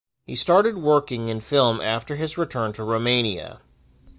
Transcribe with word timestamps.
He 0.25 0.33
started 0.33 0.79
working 0.79 1.29
in 1.29 1.41
film 1.41 1.79
after 1.79 2.15
his 2.15 2.35
return 2.35 2.73
to 2.73 2.83
Romania. 2.83 3.61